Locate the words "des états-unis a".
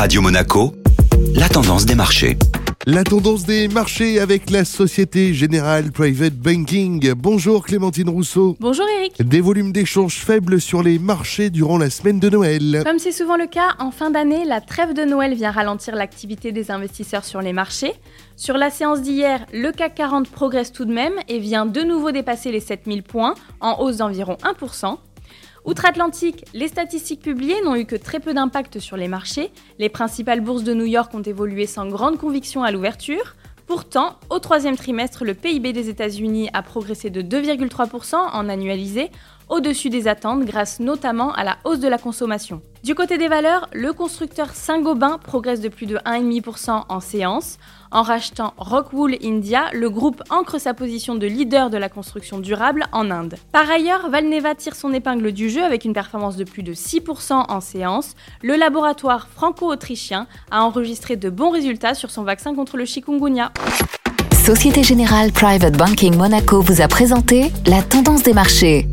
35.72-36.62